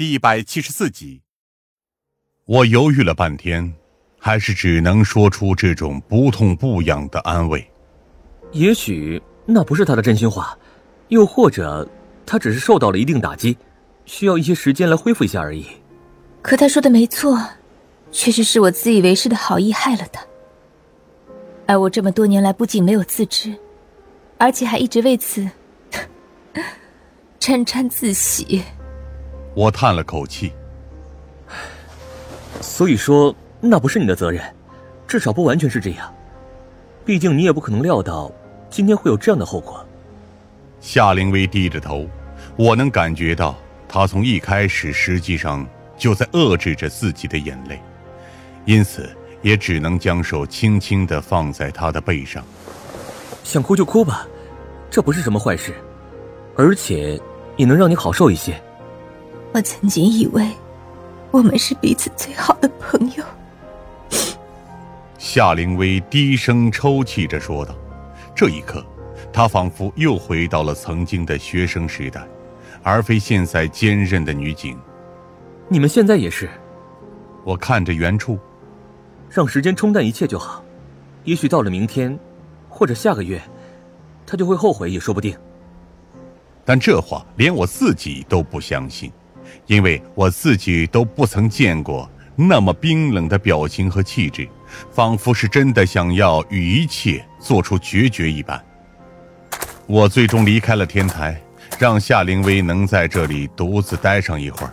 [0.00, 1.20] 第一百七十四集。
[2.46, 3.74] 我犹豫了半天，
[4.18, 7.70] 还是只能说出这种不痛不痒的安慰。
[8.52, 10.58] 也许那不是他的真心话，
[11.08, 11.86] 又或者
[12.24, 13.58] 他只是受到了一定打击，
[14.06, 15.66] 需要一些时间来恢复一下而已。
[16.40, 17.38] 可他说的没错，
[18.10, 20.24] 确实是我自以为是的好意害了他。
[21.66, 23.54] 而我这么多年来不仅没有自知，
[24.38, 25.46] 而且还一直为此
[27.38, 28.62] 沾沾自喜。
[29.54, 30.52] 我叹了口气。
[32.60, 34.42] 所以说，那不是你的责任，
[35.06, 36.12] 至少不完全是这样。
[37.04, 38.30] 毕竟你也不可能料到
[38.68, 39.84] 今天会有这样的后果。
[40.80, 42.06] 夏灵薇低着头，
[42.56, 43.56] 我能感觉到
[43.88, 47.80] 她从一开始实际上就在遏制着自己的眼泪，
[48.64, 49.08] 因此
[49.42, 52.44] 也只能将手轻轻的放在她的背上。
[53.42, 54.26] 想哭就哭吧，
[54.90, 55.74] 这不是什么坏事，
[56.56, 57.20] 而且
[57.56, 58.60] 也能让你好受一些。
[59.52, 60.50] 我曾经以为。
[61.32, 63.24] 我们是彼此最好的朋友。
[65.16, 67.72] 夏灵薇低声抽泣着说道
[68.34, 68.84] ：“这一刻，
[69.32, 72.26] 她仿佛又回到了曾经的学生时代，
[72.82, 74.76] 而非现在坚韧的女警。
[75.68, 76.50] 你们现在也是。”
[77.46, 78.36] 我看着原处，
[79.30, 80.64] 让时间冲淡一切就好。
[81.22, 82.18] 也许到了明天，
[82.68, 83.40] 或者下个月，
[84.26, 85.32] 他就会后悔也说不定。
[86.64, 89.12] 但这话连我自己都不相信。
[89.66, 94.48] 因为我自己都不曾见过那么冰冷的表情和气质，
[94.90, 98.62] 仿佛是真的想要与一切做出决绝一般。
[99.86, 101.40] 我最终离开了天台，
[101.78, 104.72] 让夏灵薇能在这里独自待上一会儿。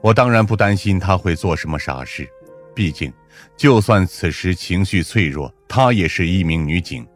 [0.00, 2.28] 我当然不担心她会做什么傻事，
[2.74, 3.12] 毕竟，
[3.56, 7.06] 就算此时情绪脆弱，她也是一名女警。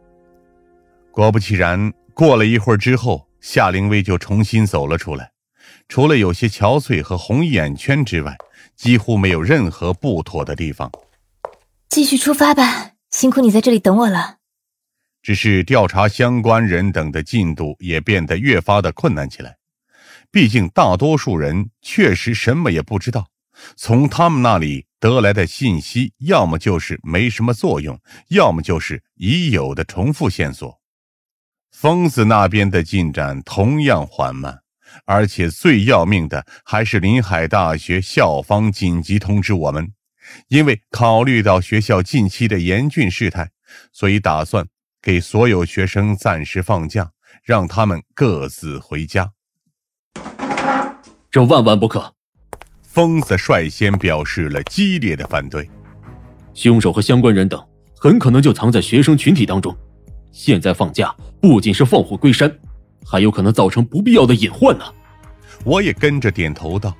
[1.11, 5.32] 果不其然，过了一会儿之后，夏灵薇就重新走了出来。
[5.87, 8.35] 除了有些憔悴和红眼圈之外，
[8.75, 10.91] 几乎没有任何不妥的地方。
[11.89, 14.37] 继续出发吧，辛苦你在这里等我了。
[15.21, 19.57] 只是调查相关人等的进度也变得越发的困难起来。
[20.31, 23.27] 毕竟大多数人确实什么也不知道，
[23.75, 27.99] 从他们那里得来的信息，要么就是没什么作用，
[28.29, 30.81] 要么就是已有的重复线索。
[31.71, 34.62] 疯子那边的进展同样缓慢。
[35.05, 39.91] 而且最要命的还是临海大学校方紧急通知我们，
[40.47, 43.49] 因为考虑到学校近期的严峻事态，
[43.91, 44.67] 所以打算
[45.01, 47.11] 给所有学生暂时放假，
[47.43, 49.31] 让他们各自回家。
[51.29, 52.13] 这万万不可！
[52.83, 55.67] 疯子率先表示了激烈的反对。
[56.53, 57.59] 凶手和相关人等
[57.95, 59.75] 很可能就藏在学生群体当中，
[60.31, 62.55] 现在放假不仅是放虎归山。
[63.05, 64.85] 还有可能造成不必要的隐患呢。
[65.63, 66.95] 我也跟着点头道：“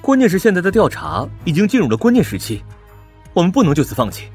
[0.00, 2.62] 关键是现在的调查已经进入了关键时期，
[3.34, 4.28] 我们不能就此放弃。”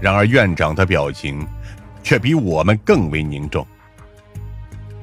[0.00, 1.46] 然而院长的表情
[2.02, 3.66] 却比我们更为凝重。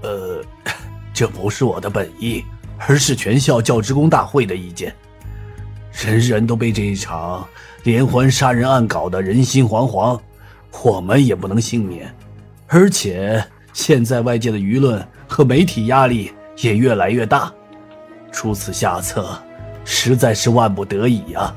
[0.01, 0.43] 呃，
[1.13, 2.43] 这不是我的本意，
[2.87, 4.93] 而是全校教职工大会的意见。
[5.91, 7.47] 人人都被这一场
[7.83, 10.19] 连环杀人案搞得人心惶惶，
[10.83, 12.13] 我们也不能幸免，
[12.67, 13.43] 而且。
[13.77, 17.53] 现在外界的舆论和媒体压力也越来越大，
[18.31, 19.39] 出此下策，
[19.85, 21.53] 实在是万不得已呀。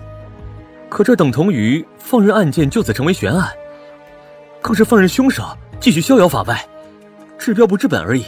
[0.91, 3.49] 可这等同于放任案件就此成为悬案，
[4.61, 5.43] 更是放任凶手
[5.81, 6.63] 继续逍遥法外，
[7.39, 8.27] 治标不治本而已。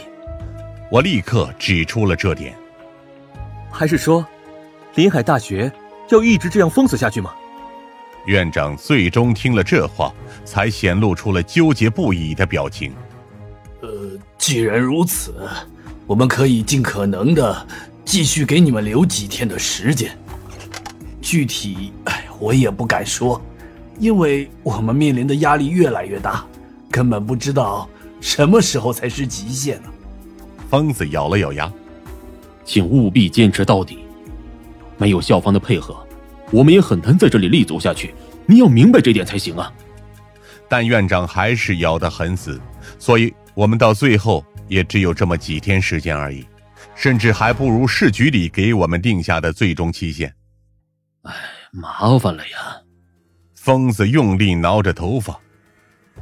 [0.89, 2.51] 我立刻指出了这点。
[3.71, 4.25] 还是说，
[4.95, 5.71] 临海大学
[6.09, 7.31] 要一直这样封死下去吗？
[8.25, 10.11] 院长最终听了这话，
[10.43, 12.91] 才显露出了纠结不已的表情。
[14.45, 15.33] 既然如此，
[16.05, 17.65] 我们可以尽可能的
[18.03, 20.17] 继续给你们留几天的时间。
[21.21, 23.41] 具体，哎，我也不敢说，
[23.99, 26.43] 因为我们面临的压力越来越大，
[26.91, 27.87] 根本不知道
[28.19, 29.87] 什么时候才是极限呢。
[30.69, 31.71] 疯子咬了咬牙，
[32.65, 33.99] 请务必坚持到底。
[34.97, 35.95] 没有校方的配合，
[36.51, 38.13] 我们也很难在这里立足下去。
[38.45, 39.71] 你要明白这点才行啊！
[40.67, 42.59] 但院长还是咬得很死，
[42.99, 43.33] 所以。
[43.55, 46.45] 我们到最后也只有这么几天时间而已，
[46.95, 50.33] 甚至还不如市局里给我们定下的最终期限。
[51.23, 51.33] 哎，
[51.71, 52.57] 麻烦了呀！
[53.55, 55.39] 疯子用力挠着头发，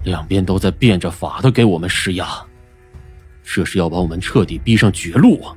[0.04, 2.28] 两边都在变着法的给我们施压，
[3.44, 5.56] 这是要把我们彻底逼上绝路啊！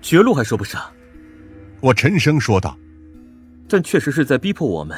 [0.00, 0.80] 绝路还说不上，
[1.80, 2.78] 我沉声说道，
[3.68, 4.96] 但确实是在逼迫我们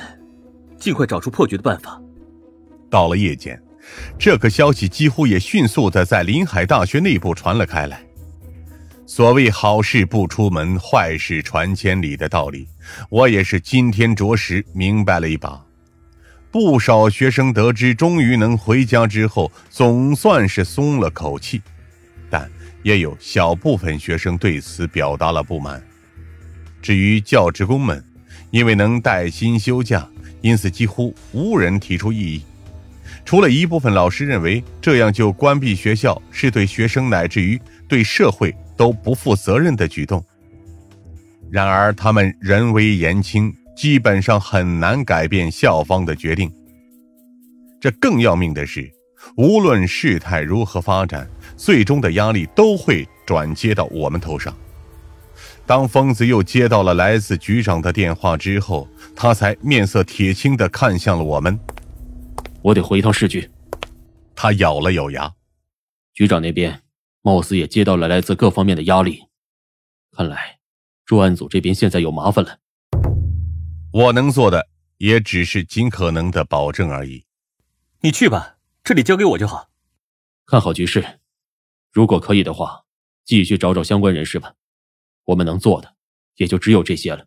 [0.76, 1.98] 尽快找出破局的办法。
[2.90, 3.58] 到了夜间。
[4.18, 8.00] 这个消息几乎也迅速的在临海大学内部传了开来。
[9.06, 12.66] 所谓好事不出门，坏事传千里的道理，
[13.10, 15.62] 我也是今天着实明白了一把。
[16.50, 21.60] 不少学生得知终于能回家之后，总算是松了口气，
[22.30, 22.50] 但
[22.82, 25.82] 也有小部分学生对此表达了不满。
[26.80, 28.02] 至于教职工们，
[28.50, 30.08] 因为能带薪休假，
[30.40, 32.42] 因此几乎无人提出异议。
[33.24, 40.24] 除了一部分老师认为这样就关闭学校是对学生乃至于对社会都不负责任的举动。
[41.50, 46.50] 然而，他们人微言轻，基本上很难改变校方的决定。
[47.80, 48.90] 这更要命的是，
[49.36, 54.54] 无论事态如何发展，最终的压力都会转接到我们头上。
[55.66, 61.58] 当疯子又接到了来自局长的电话之后，他才面色铁青的看向了我们。
[62.64, 63.50] 我得回一趟市局。
[64.34, 65.34] 他咬了咬牙。
[66.14, 66.82] 局长那边
[67.20, 69.24] 貌似也接到了来自各方面的压力，
[70.12, 70.60] 看来
[71.04, 72.58] 专案组这边现在有麻烦了。
[73.92, 77.26] 我能做的也只是尽可能的保证而已。
[78.00, 79.68] 你去吧，这里交给我就好。
[80.46, 81.20] 看好局势，
[81.92, 82.84] 如果可以的话，
[83.24, 84.54] 继续找找相关人士吧。
[85.24, 85.96] 我们能做的
[86.36, 87.26] 也就只有这些了。